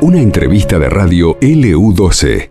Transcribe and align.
Una 0.00 0.18
entrevista 0.18 0.78
de 0.78 0.88
radio 0.90 1.38
LU12. 1.40 2.50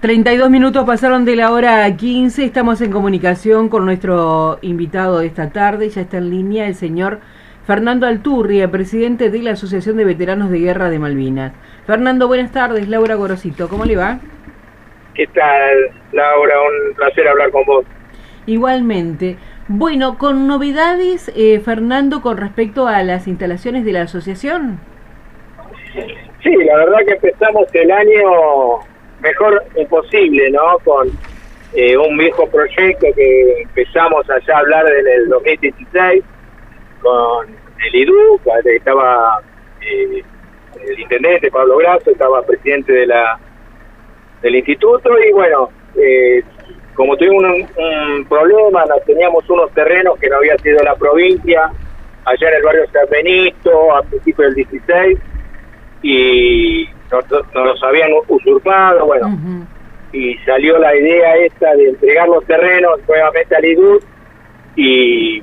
32 0.00 0.50
minutos 0.50 0.84
pasaron 0.84 1.24
de 1.24 1.36
la 1.36 1.52
hora 1.52 1.96
15. 1.96 2.44
Estamos 2.44 2.80
en 2.80 2.90
comunicación 2.90 3.68
con 3.68 3.84
nuestro 3.84 4.58
invitado 4.62 5.18
de 5.20 5.26
esta 5.26 5.50
tarde. 5.50 5.88
Ya 5.88 6.00
está 6.00 6.18
en 6.18 6.30
línea 6.30 6.66
el 6.66 6.74
señor 6.74 7.20
Fernando 7.66 8.06
Alturria, 8.06 8.70
presidente 8.70 9.30
de 9.30 9.42
la 9.42 9.52
Asociación 9.52 9.96
de 9.96 10.04
Veteranos 10.04 10.50
de 10.50 10.58
Guerra 10.58 10.90
de 10.90 10.98
Malvinas. 10.98 11.52
Fernando, 11.86 12.26
buenas 12.26 12.50
tardes. 12.50 12.88
Laura 12.88 13.14
Gorosito, 13.14 13.68
¿cómo 13.68 13.84
le 13.84 13.96
va? 13.96 14.18
¿Qué 15.14 15.26
tal, 15.28 15.76
Laura? 16.12 16.54
Un 16.60 16.94
placer 16.96 17.28
hablar 17.28 17.50
con 17.50 17.64
vos. 17.64 17.84
Igualmente. 18.46 19.36
Bueno, 19.68 20.18
con 20.18 20.46
novedades, 20.46 21.30
eh, 21.36 21.60
Fernando, 21.60 22.20
con 22.20 22.36
respecto 22.36 22.88
a 22.88 23.02
las 23.02 23.28
instalaciones 23.28 23.84
de 23.84 23.92
la 23.92 24.02
asociación. 24.02 24.80
Sí, 26.42 26.54
la 26.64 26.76
verdad 26.76 26.98
que 27.06 27.12
empezamos 27.12 27.66
el 27.72 27.90
año 27.90 28.80
mejor 29.20 29.64
imposible, 29.76 30.50
¿no? 30.50 30.78
Con 30.84 31.10
eh, 31.74 31.96
un 31.96 32.18
viejo 32.18 32.46
proyecto 32.48 33.06
que 33.14 33.62
empezamos 33.62 34.28
allá 34.28 34.56
a 34.56 34.58
hablar 34.58 34.86
en 34.86 35.06
el 35.06 35.28
2016 35.28 36.24
con 37.00 37.46
el 37.86 37.94
IDU, 37.94 38.40
estaba 38.64 39.40
eh, 39.80 40.22
el 40.88 41.00
intendente 41.00 41.50
Pablo 41.50 41.78
Grasso, 41.78 42.10
estaba 42.10 42.42
presidente 42.42 42.92
de 42.92 43.06
la 43.06 43.38
del 44.42 44.56
instituto 44.56 45.10
y 45.18 45.32
bueno, 45.32 45.70
eh, 45.96 46.42
como 46.94 47.16
tuvimos 47.16 47.44
un, 47.76 48.24
problema, 48.26 48.84
teníamos 49.06 49.48
unos 49.48 49.70
terrenos 49.72 50.18
que 50.18 50.28
no 50.28 50.36
había 50.36 50.56
sido 50.58 50.82
la 50.82 50.94
provincia, 50.94 51.70
allá 52.24 52.48
en 52.48 52.54
el 52.54 52.62
barrio 52.62 52.84
San 52.92 53.08
Benito, 53.10 53.96
a 53.96 54.02
principios 54.02 54.54
del 54.54 54.66
16, 54.66 55.18
y 56.02 56.88
nos, 57.10 57.24
los 57.54 57.82
habían 57.82 58.10
usurpado, 58.28 59.06
bueno, 59.06 59.66
y 60.12 60.36
salió 60.38 60.78
la 60.78 60.94
idea 60.94 61.36
esta 61.36 61.74
de 61.74 61.88
entregar 61.88 62.28
los 62.28 62.44
terrenos 62.44 63.00
nuevamente 63.08 63.56
al 63.56 63.64
IDUT 63.64 64.04
y 64.76 65.42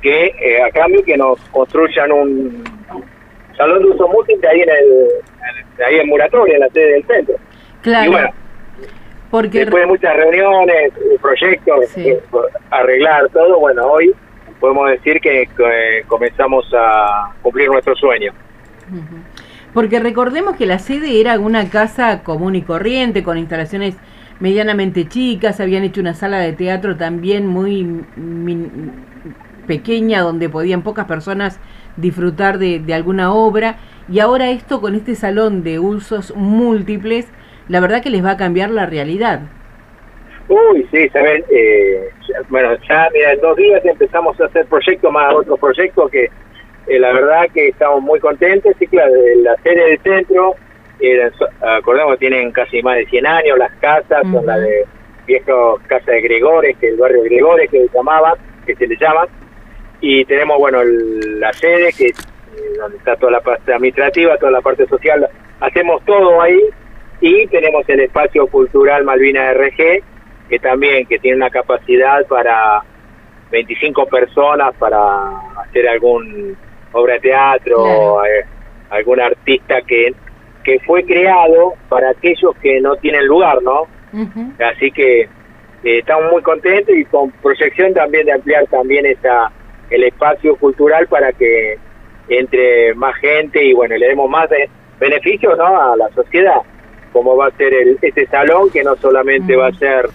que 0.00 0.26
eh, 0.40 0.62
a 0.62 0.70
cambio 0.70 1.02
que 1.04 1.16
nos 1.16 1.38
construyan 1.50 2.12
un 2.12 2.64
salón 3.56 3.82
de 3.82 3.88
uso 3.90 4.08
múltiple 4.08 4.48
ahí 4.48 4.62
en 4.62 4.70
el 4.70 5.84
ahí 5.84 5.96
en 5.96 6.08
Muratoria, 6.08 6.54
en 6.54 6.60
la 6.60 6.68
sede 6.70 6.92
del 6.92 7.04
centro. 7.06 7.36
Claro. 7.82 8.06
Y 8.06 8.12
bueno, 8.12 8.30
porque 9.30 9.60
después 9.60 9.82
de 9.82 9.86
muchas 9.86 10.16
reuniones, 10.16 10.92
proyectos, 11.20 11.96
eh, 11.96 12.20
arreglar 12.70 13.28
todo, 13.30 13.58
bueno, 13.58 13.86
hoy 13.86 14.14
podemos 14.60 14.90
decir 14.90 15.20
que, 15.20 15.48
comenzamos 16.06 16.66
a 16.76 17.32
cumplir 17.42 17.68
nuestro 17.68 17.94
sueño. 17.96 18.32
Porque 19.74 20.00
recordemos 20.00 20.56
que 20.56 20.66
la 20.66 20.78
sede 20.78 21.20
era 21.20 21.38
una 21.38 21.68
casa 21.68 22.22
común 22.22 22.56
y 22.56 22.62
corriente, 22.62 23.22
con 23.22 23.38
instalaciones 23.38 23.96
medianamente 24.40 25.08
chicas, 25.08 25.60
habían 25.60 25.84
hecho 25.84 26.00
una 26.00 26.14
sala 26.14 26.38
de 26.38 26.52
teatro 26.52 26.96
también 26.96 27.46
muy 27.46 28.04
pequeña, 29.66 30.22
donde 30.22 30.48
podían 30.48 30.82
pocas 30.82 31.06
personas 31.06 31.60
disfrutar 31.96 32.58
de, 32.58 32.82
alguna 32.94 33.32
obra, 33.32 33.76
y 34.08 34.20
ahora 34.20 34.50
esto 34.50 34.80
con 34.80 34.94
este 34.94 35.14
salón 35.14 35.62
de 35.62 35.78
usos 35.78 36.34
múltiples, 36.34 37.26
la 37.68 37.80
verdad 37.80 38.02
que 38.02 38.10
les 38.10 38.24
va 38.24 38.32
a 38.32 38.36
cambiar 38.36 38.70
la 38.70 38.86
realidad. 38.86 39.40
Uy, 40.48 40.86
sí, 40.90 41.08
saben, 41.10 41.44
eh, 41.50 42.08
bueno, 42.48 42.74
ya 42.88 43.08
mira, 43.12 43.32
en 43.32 43.40
dos 43.40 43.56
días 43.56 43.84
empezamos 43.84 44.40
a 44.40 44.46
hacer 44.46 44.66
proyectos 44.66 45.12
más 45.12 45.34
otros 45.34 45.58
proyectos 45.60 46.10
que 46.10 46.30
eh, 46.86 46.98
la 46.98 47.12
verdad 47.12 47.46
que 47.52 47.68
estamos 47.68 48.02
muy 48.02 48.18
contentos. 48.18 48.74
Sí, 48.78 48.86
claro, 48.86 49.12
la 49.42 49.56
sede 49.62 49.90
del 49.90 50.00
centro, 50.00 50.54
eh, 51.00 51.30
acordamos 51.60 52.14
que 52.14 52.20
tienen 52.20 52.50
casi 52.50 52.82
más 52.82 52.96
de 52.96 53.06
100 53.06 53.26
años 53.26 53.58
las 53.58 53.72
casas, 53.74 54.22
son 54.32 54.46
la 54.46 54.58
de 54.58 54.86
viejo 55.26 55.78
casa 55.86 56.12
de 56.12 56.22
Gregores, 56.22 56.76
que 56.78 56.88
el 56.88 56.96
barrio 56.96 57.22
Gregores 57.24 57.70
que 57.70 57.86
se 57.86 57.94
llamaba, 57.94 58.34
que 58.64 58.74
se 58.74 58.86
le 58.86 58.96
llama, 58.96 59.26
y 60.00 60.24
tenemos, 60.24 60.58
bueno, 60.58 60.82
la 60.82 61.52
sede, 61.52 61.92
que 61.92 62.12
donde 62.78 62.96
está 62.96 63.16
toda 63.16 63.32
la 63.32 63.40
parte 63.40 63.72
administrativa, 63.72 64.36
toda 64.38 64.52
la 64.52 64.60
parte 64.62 64.86
social, 64.86 65.28
hacemos 65.60 66.02
todo 66.04 66.40
ahí, 66.40 66.58
y 67.20 67.46
tenemos 67.48 67.88
el 67.88 68.00
espacio 68.00 68.46
cultural 68.46 69.04
Malvina 69.04 69.52
RG, 69.52 70.02
que 70.48 70.58
también 70.60 71.06
que 71.06 71.18
tiene 71.18 71.36
una 71.36 71.50
capacidad 71.50 72.24
para 72.26 72.82
25 73.50 74.06
personas 74.06 74.74
para 74.78 75.28
hacer 75.62 75.88
algún 75.88 76.56
obra 76.92 77.14
de 77.14 77.20
teatro, 77.20 78.24
eh, 78.24 78.44
algún 78.90 79.20
artista 79.20 79.82
que, 79.82 80.14
que 80.64 80.78
fue 80.80 81.04
creado 81.04 81.74
para 81.88 82.10
aquellos 82.10 82.54
que 82.62 82.80
no 82.80 82.96
tienen 82.96 83.26
lugar, 83.26 83.62
¿no? 83.62 83.86
Así 84.58 84.90
que 84.90 85.22
eh, 85.22 85.28
estamos 85.98 86.32
muy 86.32 86.42
contentos 86.42 86.94
y 86.94 87.04
con 87.04 87.30
proyección 87.30 87.92
también 87.92 88.26
de 88.26 88.32
ampliar 88.32 88.66
también 88.68 89.06
esa 89.06 89.50
el 89.90 90.04
espacio 90.04 90.56
cultural 90.56 91.06
para 91.08 91.32
que 91.32 91.78
entre 92.28 92.94
más 92.94 93.14
gente 93.16 93.62
y 93.64 93.72
bueno, 93.72 93.96
le 93.96 94.08
demos 94.08 94.28
más 94.28 94.48
beneficios 94.98 95.56
¿no? 95.56 95.92
a 95.92 95.96
la 95.96 96.08
sociedad, 96.10 96.60
como 97.12 97.36
va 97.36 97.46
a 97.48 97.50
ser 97.52 97.72
el, 97.74 97.98
este 98.02 98.26
salón 98.26 98.70
que 98.70 98.82
no 98.82 98.96
solamente 98.96 99.56
va 99.56 99.68
a 99.68 99.72
ser 99.72 100.08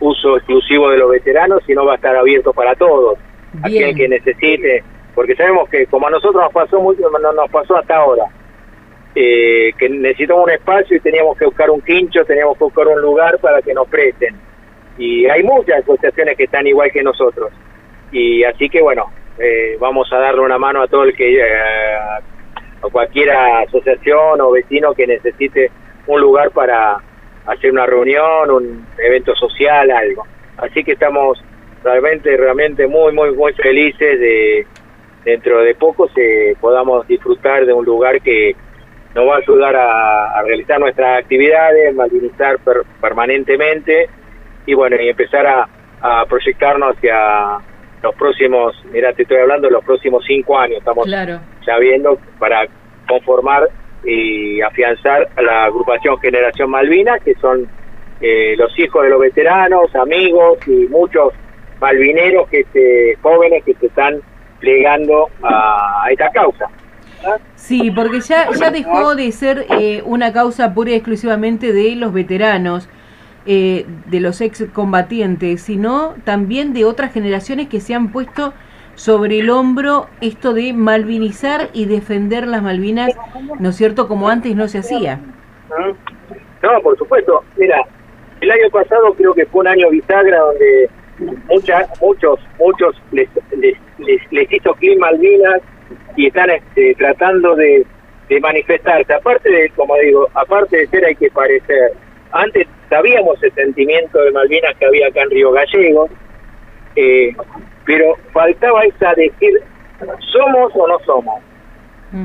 uso 0.00 0.36
exclusivo 0.36 0.90
de 0.90 0.98
los 0.98 1.10
veteranos, 1.10 1.62
sino 1.66 1.84
va 1.84 1.92
a 1.92 1.96
estar 1.96 2.16
abierto 2.16 2.52
para 2.52 2.74
todos, 2.74 3.18
aquel 3.62 3.94
que 3.96 4.08
necesite 4.08 4.84
porque 5.16 5.34
sabemos 5.34 5.68
que 5.70 5.86
como 5.86 6.06
a 6.06 6.10
nosotros 6.10 6.42
nos 6.42 6.52
pasó 6.52 6.78
mucho, 6.78 7.08
nos 7.08 7.50
pasó 7.50 7.78
hasta 7.78 7.96
ahora, 7.96 8.24
eh, 9.14 9.72
que 9.78 9.88
necesitamos 9.88 10.44
un 10.44 10.50
espacio 10.50 10.94
y 10.94 11.00
teníamos 11.00 11.38
que 11.38 11.46
buscar 11.46 11.70
un 11.70 11.80
quincho, 11.80 12.22
teníamos 12.26 12.58
que 12.58 12.64
buscar 12.64 12.86
un 12.86 13.00
lugar 13.00 13.38
para 13.38 13.62
que 13.62 13.72
nos 13.72 13.88
presten. 13.88 14.36
Y 14.98 15.24
hay 15.24 15.42
muchas 15.42 15.82
asociaciones 15.82 16.36
que 16.36 16.44
están 16.44 16.66
igual 16.66 16.92
que 16.92 17.02
nosotros. 17.02 17.50
Y 18.12 18.44
así 18.44 18.68
que 18.68 18.82
bueno, 18.82 19.06
eh, 19.38 19.78
vamos 19.80 20.12
a 20.12 20.18
darle 20.18 20.42
una 20.42 20.58
mano 20.58 20.82
a 20.82 20.86
todo 20.86 21.04
el 21.04 21.16
que, 21.16 21.38
eh, 21.38 21.94
a 21.96 22.20
cualquier 22.92 23.30
asociación 23.30 24.38
o 24.42 24.50
vecino 24.50 24.92
que 24.92 25.06
necesite 25.06 25.70
un 26.06 26.20
lugar 26.20 26.50
para 26.50 26.98
hacer 27.46 27.70
una 27.70 27.86
reunión, 27.86 28.50
un 28.50 28.86
evento 28.98 29.34
social, 29.34 29.90
algo. 29.90 30.26
Así 30.58 30.82
que 30.84 30.92
estamos 30.92 31.42
realmente, 31.82 32.36
realmente 32.36 32.86
muy, 32.86 33.12
muy, 33.12 33.32
muy 33.32 33.52
felices 33.54 34.18
de, 34.18 34.66
dentro 35.24 35.60
de 35.60 35.74
poco 35.74 36.08
se 36.08 36.56
podamos 36.60 37.06
disfrutar 37.06 37.66
de 37.66 37.72
un 37.72 37.84
lugar 37.84 38.20
que 38.22 38.54
nos 39.14 39.28
va 39.28 39.34
a 39.34 39.38
ayudar 39.38 39.74
a, 39.76 40.42
realizar 40.42 40.78
nuestras 40.78 41.18
actividades, 41.18 41.94
malvinizar 41.94 42.58
permanentemente 43.00 44.08
y 44.66 44.74
bueno, 44.74 44.96
y 45.00 45.08
empezar 45.08 45.46
a, 45.46 45.68
proyectarnos 46.28 46.96
hacia 46.96 47.58
los 48.00 48.14
próximos, 48.14 48.80
mira, 48.92 49.12
te 49.12 49.22
estoy 49.22 49.38
hablando 49.38 49.66
de 49.66 49.72
los 49.72 49.84
próximos 49.84 50.22
cinco 50.24 50.56
años, 50.56 50.78
estamos 50.78 51.04
ya 51.66 51.78
viendo 51.78 52.16
para 52.38 52.68
conformar 53.08 53.68
y 54.04 54.60
afianzar 54.60 55.28
a 55.36 55.42
la 55.42 55.64
agrupación 55.64 56.18
Generación 56.20 56.70
Malvinas, 56.70 57.22
que 57.22 57.34
son 57.36 57.68
eh, 58.20 58.54
los 58.56 58.76
hijos 58.78 59.02
de 59.02 59.10
los 59.10 59.20
veteranos, 59.20 59.94
amigos 59.94 60.58
y 60.66 60.86
muchos 60.88 61.32
malvineros 61.80 62.48
que 62.48 62.64
se, 62.72 63.16
jóvenes 63.20 63.64
que 63.64 63.74
se 63.74 63.86
están 63.86 64.20
plegando 64.60 65.28
a, 65.42 66.06
esta 66.10 66.30
causa. 66.30 66.66
Sí, 67.56 67.90
porque 67.90 68.20
ya, 68.20 68.48
ya 68.52 68.70
dejó 68.70 69.14
de 69.14 69.32
ser 69.32 69.66
eh, 69.80 70.02
una 70.04 70.32
causa 70.32 70.72
pura 70.72 70.90
y 70.90 70.94
exclusivamente 70.94 71.72
de 71.72 71.96
los 71.96 72.12
veteranos, 72.12 72.88
eh, 73.46 73.84
de 74.06 74.20
los 74.20 74.40
excombatientes, 74.40 75.62
sino 75.62 76.14
también 76.24 76.72
de 76.72 76.84
otras 76.84 77.12
generaciones 77.12 77.68
que 77.68 77.80
se 77.80 77.94
han 77.94 78.12
puesto 78.12 78.54
sobre 78.96 79.38
el 79.38 79.50
hombro 79.50 80.08
esto 80.20 80.52
de 80.54 80.72
malvinizar 80.72 81.68
y 81.72 81.84
defender 81.84 82.46
las 82.46 82.62
Malvinas, 82.62 83.14
¿no 83.60 83.68
es 83.68 83.76
cierto? 83.76 84.08
Como 84.08 84.28
antes 84.28 84.56
no 84.56 84.66
se 84.68 84.78
hacía. 84.78 85.20
No, 86.62 86.80
por 86.82 86.96
supuesto. 86.98 87.44
Mira, 87.56 87.80
el 88.40 88.50
año 88.50 88.70
pasado 88.72 89.14
creo 89.14 89.34
que 89.34 89.46
fue 89.46 89.60
un 89.60 89.68
año 89.68 89.90
bisagra 89.90 90.38
donde 90.38 90.90
muchas, 91.48 91.88
muchos, 92.00 92.40
muchos 92.58 93.00
les, 93.12 93.28
les, 94.30 94.52
hizo 94.52 94.74
clima 94.74 95.10
Malvinas 95.10 95.62
y 96.16 96.26
están 96.26 96.50
este, 96.50 96.94
tratando 96.94 97.54
de, 97.54 97.86
de 98.28 98.40
manifestarse. 98.40 99.12
Aparte 99.12 99.50
de, 99.50 99.70
como 99.76 99.94
digo, 99.98 100.28
aparte 100.34 100.78
de 100.78 100.86
ser 100.86 101.04
hay 101.04 101.14
que 101.14 101.30
parecer, 101.30 101.92
antes 102.32 102.66
sabíamos 102.88 103.42
el 103.42 103.52
sentimiento 103.52 104.18
de 104.22 104.30
Malvinas 104.32 104.74
que 104.78 104.86
había 104.86 105.08
acá 105.08 105.22
en 105.22 105.30
Río 105.30 105.52
Gallegos, 105.52 106.10
eh, 106.96 107.34
pero 107.86 108.16
faltaba 108.32 108.84
esa 108.84 109.14
decir, 109.14 109.62
¿somos 110.32 110.72
o 110.74 110.88
no 110.88 110.98
somos? 111.06 111.40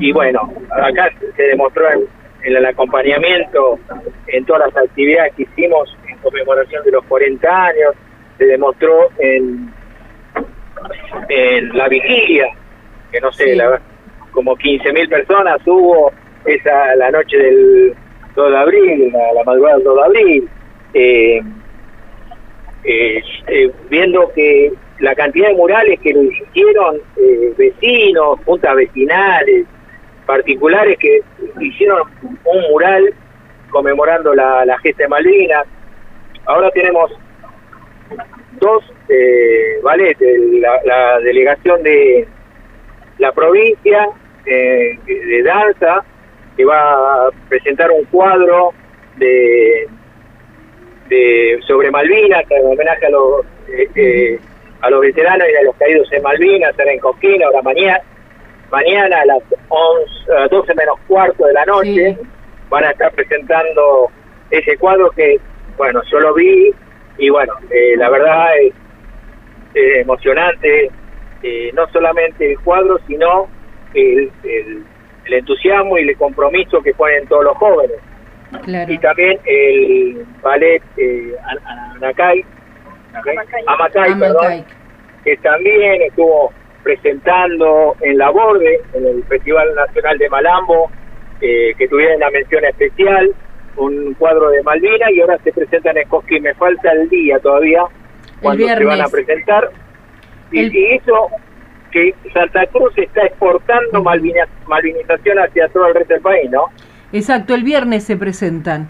Y 0.00 0.12
bueno, 0.12 0.52
acá 0.70 1.10
se 1.36 1.42
demostró 1.42 1.90
en, 1.90 2.00
en, 2.44 2.56
el 2.56 2.66
acompañamiento, 2.66 3.78
en 4.26 4.44
todas 4.44 4.72
las 4.72 4.84
actividades 4.84 5.34
que 5.34 5.42
hicimos 5.42 5.96
en 6.08 6.16
conmemoración 6.18 6.84
de 6.84 6.92
los 6.92 7.04
40 7.04 7.64
años, 7.64 7.94
se 8.38 8.46
demostró 8.46 9.08
en, 9.18 9.72
en 11.28 11.76
la 11.76 11.88
vigilia, 11.88 12.46
que 13.10 13.20
no 13.20 13.32
sé, 13.32 13.54
la, 13.54 13.80
como 14.32 14.56
15.000 14.56 15.08
personas 15.08 15.60
hubo 15.66 16.12
esa 16.44 16.96
la 16.96 17.10
noche 17.10 17.36
del 17.36 17.94
2 18.34 18.50
de 18.50 18.58
abril, 18.58 19.12
la, 19.12 19.44
madrugada 19.44 19.76
del 19.76 19.84
2 19.84 19.96
de 19.96 20.02
abril, 20.02 20.48
eh, 20.94 21.42
eh, 22.84 23.70
viendo 23.90 24.32
que 24.34 24.72
la 24.98 25.14
cantidad 25.14 25.48
de 25.48 25.54
murales 25.54 26.00
que 26.00 26.12
lo 26.12 26.22
hicieron 26.22 27.00
vecinos, 27.56 28.38
juntas 28.44 28.76
vecinales, 28.76 29.66
particulares 30.26 30.98
que 30.98 31.20
hicieron 31.60 32.02
un 32.44 32.60
mural 32.70 33.12
conmemorando 33.70 34.34
la, 34.34 34.64
la 34.64 34.78
gesta 34.78 35.04
de 35.04 35.08
Malvinas. 35.08 35.66
Ahora 36.46 36.70
tenemos 36.70 37.10
dos 38.60 38.84
eh, 39.08 39.80
la, 40.84 41.18
delegación 41.20 41.82
de 41.82 42.26
la 43.18 43.32
provincia 43.32 44.08
eh, 44.46 44.98
de 45.06 45.42
danza 45.42 46.04
que 46.56 46.64
va 46.64 47.26
a 47.26 47.30
presentar 47.48 47.90
un 47.90 48.04
cuadro 48.04 48.72
de, 49.16 49.88
de 51.08 51.58
sobre 51.66 51.90
Malvinas 51.90 52.44
en 52.50 52.66
homenaje 52.66 53.06
a 53.06 53.10
los 53.10 53.44
eh, 53.68 53.88
eh, 53.94 54.40
a 54.82 54.90
los 54.90 55.00
veteranos 55.00 55.48
y 55.48 55.56
a 55.56 55.62
los 55.62 55.76
caídos 55.76 56.12
en 56.12 56.22
Malvinas, 56.22 56.74
en 56.78 56.98
Coquina, 56.98 57.46
ahora 57.46 57.62
mañana 57.62 58.02
mañana 58.72 59.20
a 59.20 59.26
las 59.26 59.42
11, 59.68 60.48
12 60.50 60.74
menos 60.74 60.98
cuarto 61.06 61.44
de 61.44 61.52
la 61.52 61.64
noche 61.66 62.16
van 62.70 62.84
a 62.84 62.90
estar 62.90 63.12
presentando 63.12 64.10
ese 64.50 64.76
cuadro 64.78 65.10
que, 65.10 65.38
bueno, 65.76 66.00
yo 66.10 66.20
lo 66.20 66.34
vi 66.34 66.72
y 67.18 67.28
bueno, 67.28 67.52
eh, 67.70 67.94
la 67.96 68.08
verdad 68.08 68.48
es, 68.58 68.72
emocionante, 69.74 70.90
eh, 71.42 71.70
no 71.74 71.86
solamente 71.92 72.50
el 72.50 72.58
cuadro, 72.60 72.98
sino 73.06 73.48
el, 73.94 74.30
el, 74.44 74.84
entusiasmo 75.32 75.98
y 75.98 76.08
el 76.08 76.16
compromiso 76.16 76.82
que 76.82 76.92
ponen 76.94 77.26
todos 77.26 77.44
los 77.44 77.56
jóvenes. 77.56 77.96
Y 78.88 78.98
también 78.98 79.38
el 79.46 80.26
ballet 80.42 80.82
eh, 80.98 81.34
Anacay, 83.14 83.64
Amacay, 83.66 84.18
perdón, 84.18 84.64
que 85.24 85.36
también 85.38 86.02
estuvo 86.02 86.52
presentando 86.82 87.96
en 88.00 88.18
la 88.18 88.30
Borde, 88.30 88.80
en 88.94 89.06
el 89.06 89.24
Festival 89.24 89.74
Nacional 89.74 90.18
de 90.18 90.28
Malambo, 90.28 90.90
eh, 91.40 91.74
que 91.76 91.88
tuvieron 91.88 92.16
una 92.16 92.30
mención 92.30 92.64
especial, 92.64 93.34
un 93.76 94.14
cuadro 94.14 94.50
de 94.50 94.62
Malvina 94.62 95.10
y 95.10 95.20
ahora 95.20 95.38
se 95.42 95.52
presentan 95.52 95.96
en 95.96 96.08
Cosquín. 96.08 96.42
Me 96.42 96.54
falta 96.54 96.92
el 96.92 97.08
día 97.08 97.38
todavía 97.38 97.84
cuando 98.40 98.66
se 98.66 98.84
van 98.84 99.00
a 99.00 99.08
presentar. 99.08 99.70
Y, 100.50 100.94
eso 100.94 101.28
que 101.90 102.14
Santa 102.32 102.66
Cruz 102.66 102.92
está 102.96 103.24
exportando 103.24 104.02
malvina, 104.02 104.46
malvinización 104.66 105.38
hacia 105.38 105.68
todo 105.68 105.88
el 105.88 105.94
resto 105.94 106.14
del 106.14 106.22
país, 106.22 106.50
¿no? 106.50 106.66
Exacto, 107.12 107.54
el 107.54 107.64
viernes 107.64 108.04
se 108.04 108.16
presentan. 108.16 108.88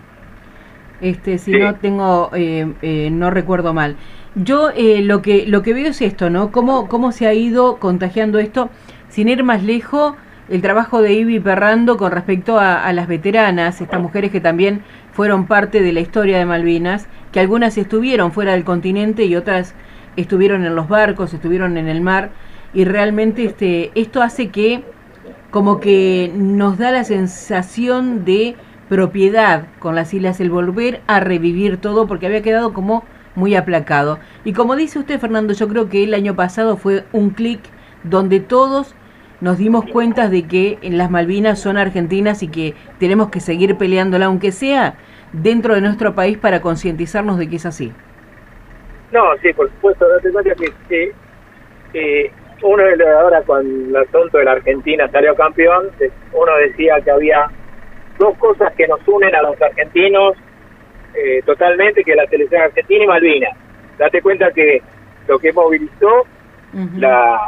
Este, 1.02 1.36
si 1.38 1.50
no 1.52 1.74
tengo, 1.74 2.30
eh, 2.32 2.72
eh, 2.80 3.10
no 3.10 3.30
recuerdo 3.30 3.74
mal. 3.74 3.96
Yo 4.36 4.70
eh, 4.70 5.02
lo 5.02 5.20
que 5.20 5.46
lo 5.46 5.60
que 5.62 5.74
veo 5.74 5.88
es 5.88 6.00
esto, 6.00 6.30
¿no? 6.30 6.52
Cómo 6.52 6.88
cómo 6.88 7.12
se 7.12 7.26
ha 7.26 7.34
ido 7.34 7.78
contagiando 7.78 8.38
esto, 8.38 8.70
sin 9.08 9.28
ir 9.28 9.42
más 9.42 9.62
lejos 9.64 10.14
el 10.48 10.62
trabajo 10.62 11.02
de 11.02 11.14
Ivy 11.14 11.40
Perrando 11.40 11.96
con 11.96 12.12
respecto 12.12 12.58
a, 12.58 12.92
las 12.92 13.08
veteranas, 13.08 13.80
estas 13.80 14.00
mujeres 14.00 14.30
que 14.30 14.40
también 14.40 14.82
fueron 15.12 15.46
parte 15.46 15.80
de 15.80 15.92
la 15.92 16.00
historia 16.00 16.38
de 16.38 16.44
Malvinas, 16.44 17.08
que 17.30 17.40
algunas 17.40 17.78
estuvieron 17.78 18.32
fuera 18.32 18.52
del 18.52 18.64
continente 18.64 19.24
y 19.24 19.34
otras 19.34 19.74
estuvieron 20.16 20.64
en 20.64 20.74
los 20.74 20.88
barcos, 20.88 21.32
estuvieron 21.32 21.78
en 21.78 21.88
el 21.88 22.00
mar, 22.00 22.30
y 22.74 22.84
realmente 22.84 23.44
este, 23.44 23.92
esto 23.94 24.20
hace 24.20 24.48
que 24.50 24.82
como 25.50 25.80
que 25.80 26.30
nos 26.34 26.76
da 26.76 26.90
la 26.90 27.04
sensación 27.04 28.24
de 28.24 28.56
propiedad 28.92 29.68
con 29.78 29.94
las 29.94 30.12
islas, 30.12 30.38
el 30.38 30.50
volver 30.50 31.00
a 31.06 31.18
revivir 31.18 31.78
todo, 31.78 32.06
porque 32.06 32.26
había 32.26 32.42
quedado 32.42 32.74
como 32.74 33.04
muy 33.34 33.54
aplacado. 33.54 34.18
Y 34.44 34.52
como 34.52 34.76
dice 34.76 34.98
usted, 34.98 35.18
Fernando, 35.18 35.54
yo 35.54 35.66
creo 35.66 35.88
que 35.88 36.04
el 36.04 36.12
año 36.12 36.36
pasado 36.36 36.76
fue 36.76 37.04
un 37.10 37.30
clic 37.30 37.60
donde 38.04 38.38
todos 38.38 38.94
nos 39.40 39.56
dimos 39.56 39.86
cuenta 39.86 40.28
de 40.28 40.46
que 40.46 40.78
las 40.82 41.10
Malvinas 41.10 41.58
son 41.58 41.78
argentinas 41.78 42.42
y 42.42 42.48
que 42.48 42.74
tenemos 42.98 43.30
que 43.30 43.40
seguir 43.40 43.78
peleándola, 43.78 44.26
aunque 44.26 44.52
sea 44.52 44.96
dentro 45.32 45.74
de 45.74 45.80
nuestro 45.80 46.14
país, 46.14 46.36
para 46.36 46.60
concientizarnos 46.60 47.38
de 47.38 47.48
que 47.48 47.56
es 47.56 47.64
así. 47.64 47.94
No, 49.10 49.22
sí, 49.40 49.54
por 49.54 49.70
supuesto, 49.70 50.06
date 50.06 50.30
cuenta 50.32 50.52
que 50.90 51.14
eh, 51.94 52.30
uno 52.62 52.82
ahora 53.18 53.40
con 53.44 53.66
el 53.66 53.96
asunto 53.96 54.36
de 54.36 54.44
la 54.44 54.52
Argentina 54.52 55.08
salió 55.10 55.34
campeón, 55.34 55.86
uno 56.34 56.56
decía 56.58 57.00
que 57.00 57.10
había 57.10 57.50
dos 58.22 58.38
cosas 58.38 58.72
que 58.74 58.86
nos 58.86 59.00
unen 59.06 59.34
a 59.34 59.42
los 59.42 59.60
argentinos 59.60 60.36
eh, 61.14 61.42
totalmente, 61.44 62.04
que 62.04 62.14
la 62.14 62.26
selección 62.26 62.62
argentina 62.62 63.04
y 63.04 63.06
Malvinas. 63.06 63.56
Date 63.98 64.22
cuenta 64.22 64.50
que 64.52 64.80
lo 65.26 65.38
que 65.38 65.52
movilizó 65.52 66.26
la 66.96 67.38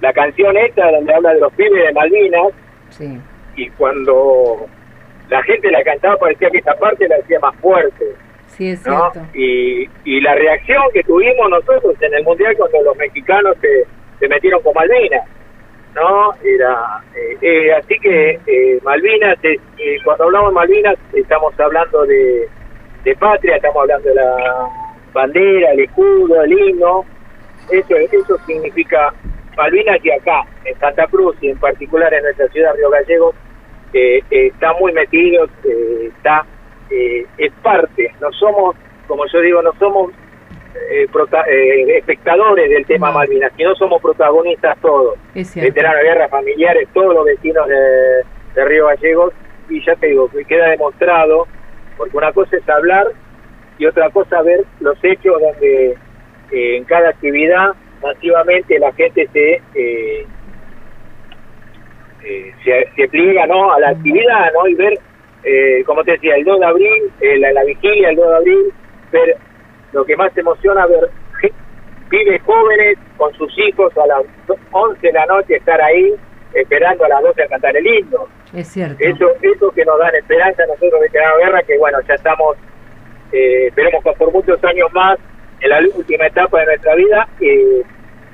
la 0.00 0.12
canción 0.12 0.56
esta 0.56 0.90
donde 0.90 1.14
habla 1.14 1.32
de 1.32 1.40
los 1.40 1.52
pibes 1.52 1.84
de 1.86 1.92
Malvinas 1.92 2.52
y 3.56 3.70
cuando 3.70 4.66
la 5.28 5.42
gente 5.44 5.70
la 5.70 5.82
cantaba 5.84 6.16
parecía 6.16 6.50
que 6.50 6.58
esta 6.58 6.74
parte 6.74 7.06
la 7.06 7.16
hacía 7.16 7.38
más 7.38 7.54
fuerte 7.56 8.04
sí 8.48 8.70
es 8.70 8.82
cierto. 8.82 9.20
Y, 9.32 9.88
y 10.04 10.20
la 10.20 10.34
reacción 10.34 10.82
que 10.92 11.04
tuvimos 11.04 11.48
nosotros 11.48 11.94
en 12.00 12.14
el 12.14 12.24
mundial 12.24 12.54
cuando 12.58 12.82
los 12.82 12.96
mexicanos 12.96 13.56
se, 13.60 13.86
se 14.18 14.28
metieron 14.28 14.60
con 14.62 14.74
Malvinas 14.74 15.22
no 15.94 16.32
era 16.42 17.02
eh, 17.14 17.36
eh, 17.40 17.72
así 17.74 17.98
que 18.00 18.40
eh, 18.46 18.78
Malvinas 18.82 19.38
cuando 20.04 20.24
hablamos 20.24 20.50
de 20.50 20.54
Malvinas 20.54 20.98
estamos 21.12 21.58
hablando 21.60 22.04
de, 22.06 22.48
de 23.04 23.16
patria 23.16 23.56
estamos 23.56 23.82
hablando 23.82 24.08
de 24.08 24.14
la 24.14 24.68
bandera 25.12 25.72
el 25.72 25.80
escudo 25.80 26.42
el 26.42 26.52
himno. 26.52 27.04
Eso 27.70 27.94
eso 27.96 28.36
significa 28.46 29.12
Malvinas 29.56 29.98
y 30.02 30.10
acá, 30.10 30.44
en 30.64 30.78
Santa 30.78 31.06
Cruz 31.06 31.36
y 31.40 31.50
en 31.50 31.58
particular 31.58 32.12
en 32.14 32.22
nuestra 32.22 32.48
ciudad, 32.48 32.74
Río 32.74 32.90
Gallegos, 32.90 33.34
eh, 33.92 34.22
eh, 34.30 34.46
está 34.46 34.72
muy 34.74 34.92
metido, 34.92 35.44
eh, 35.64 36.10
está, 36.16 36.46
es 36.90 37.52
parte, 37.62 38.14
no 38.20 38.30
somos, 38.32 38.76
como 39.06 39.24
yo 39.26 39.40
digo, 39.40 39.62
no 39.62 39.72
somos 39.78 40.12
espectadores 41.96 42.70
del 42.70 42.86
tema 42.86 43.12
Malvinas, 43.12 43.52
sino 43.56 43.74
somos 43.74 44.00
protagonistas 44.00 44.78
todos, 44.80 45.18
veteranos 45.34 46.00
de 46.00 46.08
guerra, 46.08 46.28
familiares, 46.28 46.88
todos 46.92 47.14
los 47.14 47.24
vecinos 47.24 47.66
de, 47.68 48.22
de 48.54 48.64
Río 48.64 48.86
Gallegos, 48.86 49.34
y 49.68 49.84
ya 49.84 49.94
te 49.96 50.08
digo, 50.08 50.28
que 50.28 50.44
queda 50.44 50.70
demostrado, 50.70 51.46
porque 51.96 52.16
una 52.16 52.32
cosa 52.32 52.56
es 52.56 52.68
hablar 52.68 53.06
y 53.78 53.86
otra 53.86 54.10
cosa 54.10 54.42
ver 54.42 54.64
los 54.80 54.96
hechos 55.02 55.40
donde 55.40 55.96
en 56.50 56.84
cada 56.84 57.10
actividad 57.10 57.72
masivamente 58.02 58.78
la 58.78 58.92
gente 58.92 59.28
se, 59.32 59.62
eh, 59.74 60.26
eh, 62.24 62.54
se, 62.96 63.08
pliega 63.08 63.46
¿no? 63.46 63.72
a 63.72 63.80
la 63.80 63.90
actividad 63.90 64.52
¿no? 64.52 64.68
y 64.68 64.74
ver, 64.74 64.98
eh, 65.44 65.82
como 65.86 66.04
te 66.04 66.12
decía, 66.12 66.36
el 66.36 66.44
2 66.44 66.60
de 66.60 66.66
abril, 66.66 67.02
la, 67.38 67.52
la, 67.52 67.64
vigilia 67.64 68.10
el 68.10 68.16
2 68.16 68.28
de 68.28 68.36
abril, 68.36 68.72
ver 69.12 69.36
lo 69.92 70.04
que 70.04 70.16
más 70.16 70.36
emociona, 70.36 70.86
ver 70.86 71.10
pibes 72.12 72.42
jóvenes 72.42 72.98
con 73.16 73.32
sus 73.34 73.50
hijos 73.58 73.90
a 73.96 74.06
las 74.06 74.22
11 74.70 75.00
de 75.00 75.12
la 75.14 75.24
noche 75.24 75.56
estar 75.56 75.80
ahí 75.80 76.14
esperando 76.52 77.04
a 77.06 77.08
las 77.08 77.22
12 77.22 77.42
a 77.42 77.48
cantar 77.48 77.74
el 77.74 77.86
himno. 77.86 78.28
Es 78.52 78.68
cierto. 78.68 78.96
Eso, 79.00 79.30
eso 79.40 79.70
que 79.70 79.84
nos 79.84 79.98
dan 79.98 80.14
esperanza 80.14 80.62
a 80.62 80.66
nosotros 80.66 81.00
de 81.00 81.18
la 81.18 81.46
guerra, 81.46 81.62
que 81.62 81.78
bueno, 81.78 81.98
ya 82.06 82.14
estamos, 82.14 82.58
esperemos 83.32 84.04
que 84.04 84.12
por 84.12 84.30
muchos 84.30 84.62
años 84.62 84.92
más 84.92 85.18
en 85.60 85.70
la 85.70 85.78
última 85.96 86.26
etapa 86.26 86.60
de 86.60 86.66
nuestra 86.66 86.94
vida, 86.96 87.28
eh, 87.40 87.82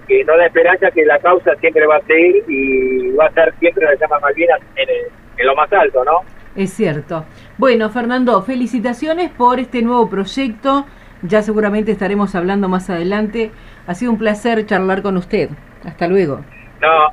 que 0.09 0.25
no 0.25 0.37
da 0.37 0.47
esperanza 0.47 0.91
que 0.91 1.05
la 1.05 1.21
causa 1.21 1.55
siempre 1.57 1.87
va 1.87 1.99
a 1.99 2.03
seguir 2.03 2.43
y 2.49 3.11
va 3.13 3.27
a 3.27 3.29
estar 3.29 3.55
siempre 3.61 3.85
la 3.85 3.95
llama 3.95 4.19
Malvinas 4.19 4.59
en, 4.75 4.89
en 5.37 5.47
lo 5.47 5.55
más 5.55 5.73
alto, 5.73 6.05
¿no? 6.05 6.23
Es 6.57 6.73
cierto. 6.73 7.25
Bueno, 7.59 7.91
Fernando, 7.91 8.43
felicitaciones 8.43 9.31
por 9.31 9.61
este 9.61 9.83
nuevo 9.83 10.11
proyecto. 10.11 10.87
Ya 11.23 11.43
seguramente 11.43 11.93
estaremos 11.93 12.35
hablando 12.35 12.69
más 12.69 12.89
adelante. 12.91 13.51
Ha 13.87 13.95
sido 13.95 14.13
un 14.13 14.19
placer 14.19 14.65
charlar 14.67 15.03
con 15.03 15.17
usted. 15.17 15.51
Hasta 15.85 16.07
luego. 16.09 16.41
No, 16.81 17.09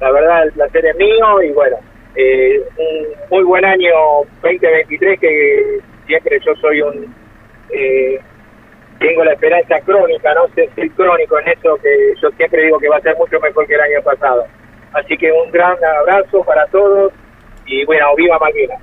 la 0.00 0.10
verdad 0.10 0.44
el 0.44 0.52
placer 0.52 0.86
es 0.86 0.96
mío 0.96 1.42
y 1.42 1.52
bueno, 1.52 1.76
eh, 2.14 2.62
un 2.76 3.06
muy 3.30 3.44
buen 3.44 3.64
año 3.64 3.92
2023 4.42 5.20
que 5.20 5.80
siempre 6.06 6.38
yo 6.44 6.54
soy 6.56 6.80
un 6.80 7.14
eh, 7.72 8.20
tengo 8.98 9.24
la 9.24 9.32
esperanza 9.32 9.80
crónica, 9.80 10.34
no 10.34 10.46
sé 10.54 10.68
si 10.74 10.90
crónico 10.90 11.38
en 11.38 11.48
eso 11.48 11.76
que 11.82 12.14
yo 12.20 12.28
siempre 12.36 12.64
digo 12.64 12.78
que 12.78 12.88
va 12.88 12.98
a 12.98 13.00
ser 13.00 13.16
mucho 13.16 13.40
mejor 13.40 13.66
que 13.66 13.74
el 13.74 13.80
año 13.80 14.02
pasado. 14.02 14.44
Así 14.92 15.16
que 15.16 15.30
un 15.32 15.50
gran 15.50 15.76
abrazo 16.00 16.44
para 16.44 16.66
todos 16.66 17.12
y 17.66 17.84
bueno, 17.84 18.14
viva 18.16 18.38
Malvinas. 18.38 18.80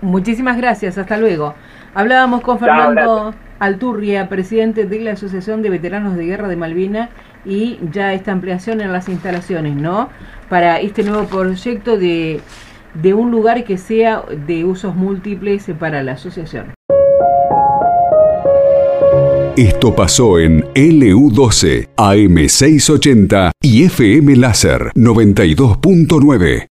Muchísimas 0.00 0.56
gracias, 0.56 0.98
hasta 0.98 1.16
luego. 1.16 1.54
Hablábamos 1.94 2.40
con 2.40 2.58
Fernando 2.58 3.34
Alturria, 3.60 4.28
presidente 4.28 4.84
de 4.84 4.98
la 5.00 5.12
Asociación 5.12 5.62
de 5.62 5.70
Veteranos 5.70 6.16
de 6.16 6.26
Guerra 6.26 6.48
de 6.48 6.56
Malvinas, 6.56 7.08
y 7.44 7.78
ya 7.92 8.12
esta 8.14 8.32
ampliación 8.32 8.80
en 8.80 8.92
las 8.92 9.08
instalaciones, 9.08 9.76
¿no? 9.76 10.08
Para 10.48 10.80
este 10.80 11.04
nuevo 11.04 11.24
proyecto 11.24 11.96
de, 11.96 12.40
de 12.94 13.14
un 13.14 13.30
lugar 13.30 13.62
que 13.62 13.78
sea 13.78 14.24
de 14.46 14.64
usos 14.64 14.96
múltiples 14.96 15.70
para 15.78 16.02
la 16.02 16.12
asociación. 16.12 16.72
Esto 19.56 19.94
pasó 19.94 20.40
en 20.40 20.64
LU12, 20.74 21.90
AM680 21.94 23.52
y 23.62 23.84
FM 23.84 24.34
Láser 24.34 24.90
92.9. 24.96 26.62